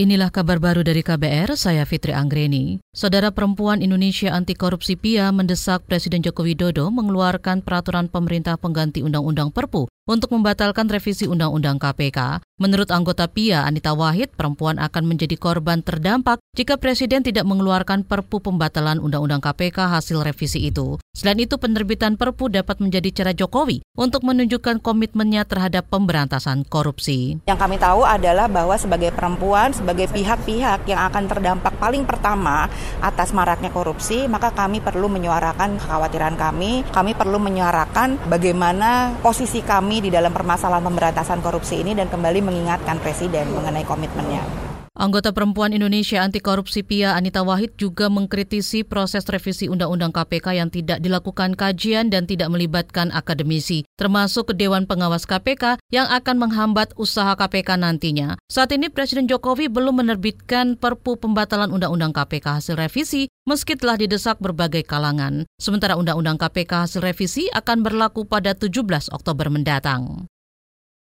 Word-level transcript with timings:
Inilah 0.00 0.32
kabar 0.32 0.56
baru 0.56 0.80
dari 0.80 1.04
KBR, 1.04 1.60
saya 1.60 1.84
Fitri 1.84 2.16
Anggreni. 2.16 2.80
Saudara 2.96 3.28
Perempuan 3.28 3.84
Indonesia 3.84 4.32
Anti 4.32 4.56
Korupsi 4.56 4.96
PIA 4.96 5.28
mendesak 5.28 5.84
Presiden 5.84 6.24
Joko 6.24 6.40
Widodo 6.40 6.88
mengeluarkan 6.88 7.60
peraturan 7.60 8.08
pemerintah 8.08 8.56
pengganti 8.56 9.04
Undang-Undang 9.04 9.52
Perpu 9.52 9.92
untuk 10.08 10.32
membatalkan 10.32 10.88
revisi 10.88 11.28
Undang-Undang 11.28 11.78
KPK. 11.82 12.42
Menurut 12.60 12.92
anggota 12.92 13.24
PIA 13.24 13.64
Anita 13.64 13.96
Wahid, 13.96 14.36
perempuan 14.36 14.76
akan 14.76 15.08
menjadi 15.08 15.32
korban 15.40 15.80
terdampak 15.80 16.36
jika 16.52 16.76
Presiden 16.76 17.24
tidak 17.24 17.48
mengeluarkan 17.48 18.04
Perpu 18.04 18.44
pembatalan 18.44 19.00
Undang-Undang 19.00 19.40
KPK 19.40 19.96
hasil 19.96 20.20
revisi 20.20 20.68
itu. 20.68 21.00
Selain 21.16 21.40
itu, 21.40 21.56
penerbitan 21.56 22.20
Perpu 22.20 22.52
dapat 22.52 22.84
menjadi 22.84 23.08
cara 23.24 23.32
Jokowi 23.32 23.80
untuk 23.96 24.28
menunjukkan 24.28 24.84
komitmennya 24.84 25.48
terhadap 25.48 25.88
pemberantasan 25.88 26.68
korupsi. 26.68 27.40
Yang 27.48 27.58
kami 27.64 27.76
tahu 27.80 28.04
adalah 28.04 28.44
bahwa 28.46 28.76
sebagai 28.76 29.16
perempuan, 29.16 29.72
sebagai 29.72 30.12
pihak-pihak 30.12 30.84
yang 30.84 31.00
akan 31.08 31.24
terdampak 31.32 31.72
paling 31.80 32.04
pertama 32.04 32.68
atas 33.00 33.32
maraknya 33.32 33.72
korupsi, 33.72 34.28
maka 34.28 34.52
kami 34.52 34.84
perlu 34.84 35.08
menyuarakan 35.08 35.80
kekhawatiran 35.80 36.36
kami. 36.36 36.84
Kami 36.92 37.16
perlu 37.16 37.40
menyuarakan 37.40 38.28
bagaimana 38.28 39.16
posisi 39.24 39.64
kami 39.64 39.89
di 39.98 40.14
dalam 40.14 40.30
permasalahan 40.30 40.86
pemberantasan 40.86 41.42
korupsi 41.42 41.82
ini 41.82 41.98
dan 41.98 42.06
kembali 42.06 42.38
mengingatkan 42.38 43.02
Presiden 43.02 43.50
mengenai 43.50 43.82
komitmennya. 43.82 44.69
Anggota 45.00 45.32
Perempuan 45.32 45.72
Indonesia 45.72 46.20
Anti 46.20 46.44
Korupsi 46.44 46.84
PIA 46.84 47.16
Anita 47.16 47.40
Wahid 47.40 47.72
juga 47.80 48.12
mengkritisi 48.12 48.84
proses 48.84 49.24
revisi 49.32 49.64
Undang-Undang 49.64 50.12
KPK 50.12 50.60
yang 50.60 50.68
tidak 50.68 51.00
dilakukan 51.00 51.56
kajian 51.56 52.12
dan 52.12 52.28
tidak 52.28 52.52
melibatkan 52.52 53.08
akademisi, 53.08 53.88
termasuk 53.96 54.52
ke 54.52 54.60
Dewan 54.60 54.84
Pengawas 54.84 55.24
KPK 55.24 55.80
yang 55.88 56.04
akan 56.04 56.44
menghambat 56.44 56.92
usaha 57.00 57.32
KPK 57.32 57.80
nantinya. 57.80 58.36
Saat 58.52 58.76
ini 58.76 58.92
Presiden 58.92 59.24
Jokowi 59.24 59.72
belum 59.72 60.04
menerbitkan 60.04 60.76
Perpu 60.76 61.16
pembatalan 61.16 61.72
Undang-Undang 61.72 62.12
KPK 62.12 62.60
hasil 62.60 62.76
revisi 62.76 63.32
meski 63.48 63.80
telah 63.80 63.96
didesak 63.96 64.36
berbagai 64.36 64.84
kalangan. 64.84 65.48
Sementara 65.56 65.96
Undang-Undang 65.96 66.36
KPK 66.36 66.84
hasil 66.84 67.00
revisi 67.00 67.48
akan 67.56 67.80
berlaku 67.80 68.28
pada 68.28 68.52
17 68.52 68.84
Oktober 69.16 69.48
mendatang. 69.48 70.28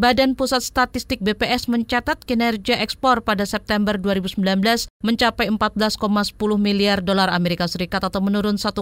Badan 0.00 0.32
Pusat 0.32 0.64
Statistik 0.64 1.20
BPS 1.20 1.68
mencatat 1.68 2.24
kinerja 2.24 2.80
ekspor 2.80 3.20
pada 3.20 3.44
September 3.44 4.00
2019 4.00 4.40
mencapai 5.04 5.52
14,10 5.52 6.00
miliar 6.56 7.04
dolar 7.04 7.28
Amerika 7.28 7.68
Serikat 7.68 8.08
atau 8.08 8.24
menurun 8.24 8.56
1,29 8.56 8.80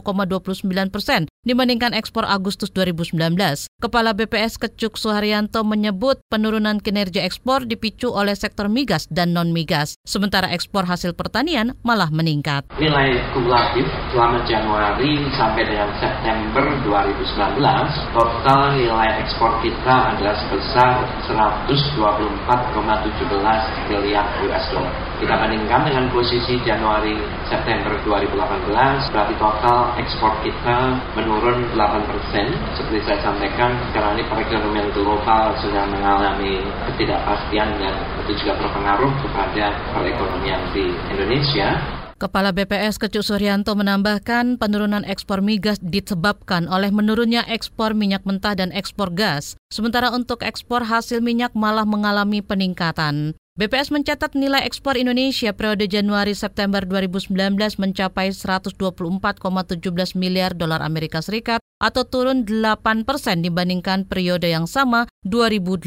persen 0.94 1.27
dibandingkan 1.42 1.91
ekspor 1.91 2.22
Agustus 2.22 2.70
2019. 2.70 3.34
Kepala 3.83 4.14
BPS 4.14 4.62
Kecuk 4.62 4.94
Suharyanto 4.94 5.66
menyebut 5.66 6.22
penurunan 6.30 6.78
kinerja 6.78 7.27
ekspor 7.27 7.66
dipicu 7.66 8.14
oleh 8.14 8.38
sektor 8.38 8.70
migas 8.70 9.10
dan 9.10 9.34
non-migas, 9.34 9.98
sementara 10.06 10.47
ekspor 10.55 10.86
hasil 10.86 11.19
pertanian 11.19 11.75
malah 11.82 12.14
meningkat. 12.14 12.62
Nilai 12.78 13.19
kumulatif 13.34 13.91
selama 14.14 14.47
Januari 14.47 15.19
sampai 15.34 15.66
dengan 15.66 15.91
September 15.98 16.66
2019, 16.86 18.14
total 18.14 18.62
nilai 18.78 19.10
ekspor 19.27 19.50
kita 19.66 20.14
adalah 20.14 20.36
sebesar 20.47 21.07
124,17 21.28 23.92
miliar 23.92 24.24
US 24.46 24.64
dollar. 24.72 24.94
Kita 25.18 25.34
bandingkan 25.34 25.82
dengan 25.82 26.06
posisi 26.14 26.62
Januari 26.62 27.18
September 27.50 27.90
2018, 28.06 29.10
berarti 29.10 29.34
total 29.36 29.78
ekspor 29.98 30.30
kita 30.46 30.94
menurun 31.18 31.58
8%. 31.74 32.46
Seperti 32.78 33.02
saya 33.02 33.18
sampaikan, 33.26 33.74
karena 33.90 34.14
ini 34.14 34.24
perekonomian 34.30 34.88
global 34.94 35.58
sudah 35.58 35.84
mengalami 35.90 36.62
ketidakpastian 36.86 37.66
dan 37.82 37.94
itu 38.22 38.46
juga 38.46 38.62
berpengaruh 38.62 39.10
kepada 39.26 39.74
perekonomian 39.90 40.62
di 40.70 40.94
Indonesia. 41.10 41.97
Kepala 42.19 42.50
BPS 42.50 42.98
Kecuk 42.98 43.22
Suryanto 43.22 43.78
menambahkan 43.78 44.58
penurunan 44.58 45.06
ekspor 45.06 45.38
migas 45.38 45.78
disebabkan 45.78 46.66
oleh 46.66 46.91
menurunnya 46.91 47.47
ekspor 47.47 47.94
minyak 47.94 48.26
mentah 48.26 48.59
dan 48.59 48.75
ekspor 48.75 49.15
gas, 49.15 49.54
sementara 49.70 50.10
untuk 50.10 50.42
ekspor 50.42 50.82
hasil 50.82 51.22
minyak 51.22 51.54
malah 51.54 51.87
mengalami 51.87 52.42
peningkatan. 52.42 53.38
BPS 53.54 53.94
mencatat 53.94 54.34
nilai 54.34 54.66
ekspor 54.66 54.98
Indonesia 54.98 55.54
periode 55.54 55.87
Januari-September 55.87 56.82
2019 56.91 57.54
mencapai 57.78 58.34
124,17 58.34 60.19
miliar 60.19 60.59
dolar 60.59 60.82
Amerika 60.82 61.22
Serikat 61.22 61.62
atau 61.78 62.03
turun 62.03 62.42
8 62.42 63.06
persen 63.06 63.47
dibandingkan 63.47 64.10
periode 64.10 64.50
yang 64.50 64.66
sama 64.66 65.06
2018 65.22 65.87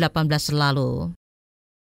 lalu. 0.56 1.12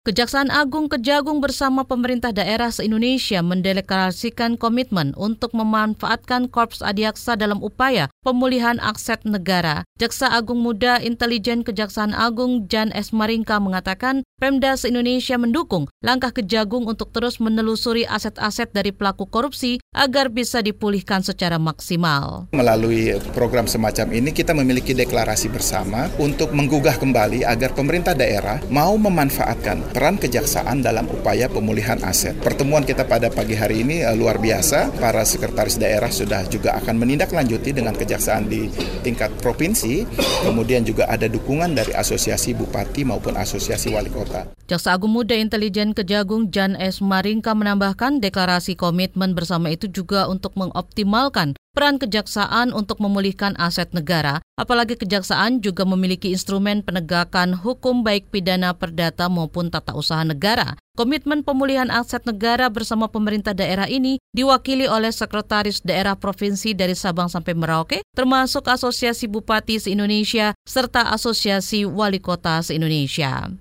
Kejaksaan 0.06 0.54
Agung 0.54 0.86
Kejagung 0.86 1.42
bersama 1.42 1.82
pemerintah 1.82 2.30
daerah 2.30 2.70
se-Indonesia 2.70 3.42
mendeklarasikan 3.42 4.54
komitmen 4.54 5.18
untuk 5.18 5.58
memanfaatkan 5.58 6.46
Korps 6.46 6.86
Adiaksa 6.86 7.34
dalam 7.34 7.58
upaya 7.66 8.14
pemulihan 8.22 8.78
aset 8.86 9.26
negara. 9.26 9.82
Jaksa 9.98 10.30
Agung 10.30 10.62
Muda 10.62 11.02
Intelijen 11.02 11.66
Kejaksaan 11.66 12.14
Agung 12.14 12.70
Jan 12.70 12.94
S. 12.94 13.18
Maringka 13.18 13.58
mengatakan 13.58 14.22
Pemda 14.38 14.78
se-Indonesia 14.78 15.42
mendukung 15.42 15.90
langkah 16.06 16.30
Kejagung 16.30 16.86
untuk 16.86 17.10
terus 17.10 17.42
menelusuri 17.42 18.06
aset-aset 18.06 18.76
dari 18.76 18.94
pelaku 18.94 19.26
korupsi 19.26 19.82
agar 19.96 20.30
bisa 20.30 20.62
dipulihkan 20.62 21.26
secara 21.26 21.56
maksimal. 21.58 22.46
Melalui 22.54 23.16
program 23.34 23.66
semacam 23.66 24.12
ini 24.12 24.36
kita 24.36 24.54
memiliki 24.54 24.94
deklarasi 24.94 25.50
bersama 25.50 26.14
untuk 26.22 26.54
menggugah 26.54 27.00
kembali 27.00 27.48
agar 27.48 27.74
pemerintah 27.74 28.14
daerah 28.14 28.62
mau 28.68 29.00
memanfaatkan 29.00 29.95
peran 29.96 30.20
kejaksaan 30.20 30.84
dalam 30.84 31.08
upaya 31.08 31.48
pemulihan 31.48 31.96
aset. 32.04 32.36
Pertemuan 32.44 32.84
kita 32.84 33.08
pada 33.08 33.32
pagi 33.32 33.56
hari 33.56 33.88
ini 33.88 34.04
uh, 34.04 34.12
luar 34.12 34.44
biasa. 34.44 34.92
Para 35.00 35.24
sekretaris 35.24 35.80
daerah 35.80 36.12
sudah 36.12 36.44
juga 36.52 36.76
akan 36.76 37.00
menindaklanjuti 37.00 37.72
dengan 37.72 37.96
kejaksaan 37.96 38.52
di 38.52 38.68
tingkat 39.08 39.32
provinsi. 39.40 40.04
Kemudian 40.44 40.84
juga 40.84 41.08
ada 41.08 41.32
dukungan 41.32 41.72
dari 41.72 41.96
asosiasi 41.96 42.52
bupati 42.52 43.08
maupun 43.08 43.40
asosiasi 43.40 43.96
wali 43.96 44.12
kota. 44.12 44.52
Jaksa 44.68 44.92
Agung 44.92 45.16
Muda 45.16 45.40
Intelijen 45.40 45.96
Kejagung 45.96 46.52
Jan 46.52 46.76
S. 46.76 47.00
Maringka 47.00 47.56
menambahkan 47.56 48.20
deklarasi 48.20 48.76
komitmen 48.76 49.32
bersama 49.32 49.72
itu 49.72 49.88
juga 49.88 50.28
untuk 50.28 50.60
mengoptimalkan 50.60 51.56
peran 51.76 52.00
kejaksaan 52.00 52.72
untuk 52.72 53.04
memulihkan 53.04 53.52
aset 53.60 53.92
negara, 53.92 54.40
apalagi 54.56 54.96
kejaksaan 54.96 55.60
juga 55.60 55.84
memiliki 55.84 56.32
instrumen 56.32 56.80
penegakan 56.80 57.52
hukum 57.52 58.08
baik 58.08 58.32
pidana 58.32 58.72
perdata 58.72 59.28
maupun 59.28 59.68
tata 59.68 59.92
usaha 59.92 60.24
negara. 60.24 60.80
Komitmen 60.96 61.44
pemulihan 61.44 61.92
aset 61.92 62.24
negara 62.24 62.72
bersama 62.72 63.12
pemerintah 63.12 63.52
daerah 63.52 63.92
ini 63.92 64.16
diwakili 64.32 64.88
oleh 64.88 65.12
Sekretaris 65.12 65.84
Daerah 65.84 66.16
Provinsi 66.16 66.72
dari 66.72 66.96
Sabang 66.96 67.28
sampai 67.28 67.52
Merauke, 67.52 68.00
termasuk 68.16 68.72
Asosiasi 68.72 69.28
Bupati 69.28 69.76
se-Indonesia 69.76 70.56
serta 70.64 71.12
Asosiasi 71.12 71.84
Wali 71.84 72.24
Kota 72.24 72.64
se-Indonesia. 72.64 73.52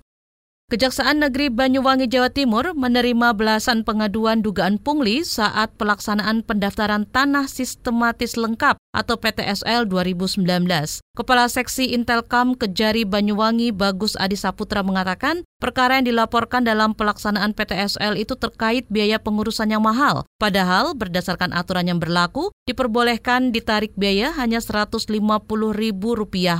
Kejaksaan 0.75 1.23
Negeri 1.23 1.47
Banyuwangi, 1.47 2.11
Jawa 2.11 2.27
Timur 2.27 2.75
menerima 2.75 3.31
belasan 3.31 3.87
pengaduan 3.87 4.43
dugaan 4.43 4.75
pungli 4.75 5.23
saat 5.23 5.71
pelaksanaan 5.79 6.43
pendaftaran 6.43 7.07
tanah 7.07 7.47
sistematis 7.47 8.35
lengkap 8.35 8.75
atau 8.95 9.19
PTSL 9.19 9.83
2019. 9.91 11.03
Kepala 11.15 11.47
Seksi 11.47 11.95
Intelkam 11.95 12.59
Kejari 12.59 13.07
Banyuwangi 13.07 13.71
Bagus 13.71 14.19
Adi 14.19 14.35
Saputra 14.35 14.83
mengatakan, 14.83 15.47
perkara 15.63 15.95
yang 15.99 16.11
dilaporkan 16.11 16.67
dalam 16.67 16.91
pelaksanaan 16.91 17.55
PTSL 17.55 18.19
itu 18.19 18.35
terkait 18.35 18.83
biaya 18.91 19.15
pengurusan 19.15 19.71
yang 19.71 19.79
mahal. 19.79 20.27
Padahal 20.35 20.91
berdasarkan 20.91 21.55
aturan 21.55 21.87
yang 21.87 22.03
berlaku, 22.03 22.51
diperbolehkan 22.67 23.55
ditarik 23.55 23.95
biaya 23.95 24.35
hanya 24.35 24.59
Rp150.000 24.59 26.03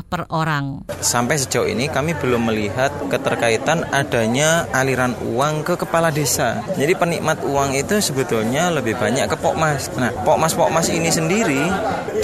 per 0.08 0.24
orang. 0.32 0.88
Sampai 1.04 1.36
sejauh 1.36 1.68
ini 1.68 1.92
kami 1.92 2.16
belum 2.16 2.48
melihat 2.48 2.96
keterkaitan 3.12 3.84
adanya 3.92 4.72
aliran 4.72 5.20
uang 5.20 5.68
ke 5.68 5.76
kepala 5.76 6.16
desa. 6.16 6.64
Jadi 6.80 6.96
penikmat 6.96 7.44
uang 7.44 7.76
itu 7.76 8.00
sebetulnya 8.00 8.72
lebih 8.72 8.96
banyak 8.96 9.28
ke 9.28 9.36
Pokmas. 9.36 9.92
Nah, 10.00 10.16
Pokmas-Pokmas 10.24 10.88
ini 10.96 11.12
sendiri 11.12 11.68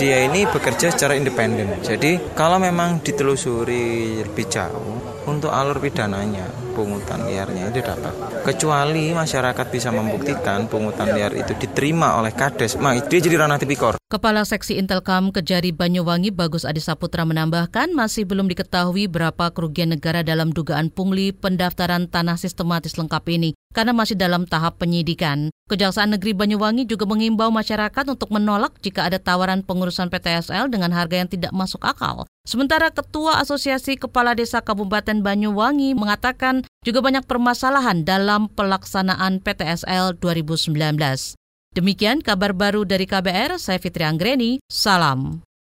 dia 0.01 0.25
ini 0.25 0.49
bekerja 0.49 0.89
secara 0.89 1.13
independen. 1.13 1.77
Jadi 1.85 2.33
kalau 2.33 2.57
memang 2.57 3.05
ditelusuri 3.05 4.17
lebih 4.25 4.49
jauh 4.49 5.21
untuk 5.29 5.53
alur 5.53 5.77
pidananya 5.77 6.70
pungutan 6.71 7.27
liarnya 7.27 7.69
itu 7.69 7.83
dapat. 7.83 8.13
Kecuali 8.41 9.13
masyarakat 9.13 9.67
bisa 9.69 9.93
membuktikan 9.93 10.65
pungutan 10.65 11.11
liar 11.13 11.35
itu 11.35 11.53
diterima 11.59 12.17
oleh 12.17 12.33
Kades, 12.33 12.79
maka 12.79 13.05
dia 13.05 13.19
jadi 13.19 13.45
ranah 13.45 13.59
tipikor. 13.59 14.01
Kepala 14.11 14.43
Seksi 14.43 14.75
Intelkam 14.75 15.31
Kejari 15.31 15.71
Banyuwangi 15.71 16.35
Bagus 16.35 16.67
Adi 16.67 16.83
Saputra 16.83 17.23
menambahkan 17.23 17.95
masih 17.95 18.27
belum 18.27 18.51
diketahui 18.51 19.07
berapa 19.07 19.55
kerugian 19.55 19.95
negara 19.95 20.19
dalam 20.19 20.51
dugaan 20.51 20.91
pungli 20.91 21.31
pendaftaran 21.31 22.11
tanah 22.11 22.35
sistematis 22.35 22.99
lengkap 22.99 23.23
ini 23.31 23.55
karena 23.71 23.95
masih 23.95 24.19
dalam 24.19 24.43
tahap 24.43 24.83
penyidikan. 24.83 25.47
Kejaksaan 25.71 26.11
Negeri 26.11 26.35
Banyuwangi 26.35 26.83
juga 26.83 27.07
mengimbau 27.07 27.47
masyarakat 27.55 28.03
untuk 28.11 28.27
menolak 28.35 28.75
jika 28.83 29.07
ada 29.07 29.15
tawaran 29.15 29.63
pengurusan 29.63 30.11
PTSL 30.11 30.67
dengan 30.67 30.91
harga 30.91 31.23
yang 31.23 31.31
tidak 31.31 31.55
masuk 31.55 31.79
akal. 31.87 32.27
Sementara 32.43 32.91
Ketua 32.91 33.39
Asosiasi 33.39 33.95
Kepala 33.95 34.35
Desa 34.35 34.59
Kabupaten 34.59 35.23
Banyuwangi 35.23 35.95
mengatakan 35.95 36.60
juga 36.81 36.99
banyak 37.03 37.25
permasalahan 37.27 38.01
dalam 38.01 38.49
pelaksanaan 38.51 39.41
PTSL 39.41 40.17
2019. 40.17 41.37
Demikian 41.71 42.19
kabar 42.19 42.51
baru 42.51 42.83
dari 42.83 43.07
KBR, 43.07 43.55
saya 43.55 43.79
Fitri 43.79 44.03
Anggreni, 44.03 44.59
salam. 44.67 45.39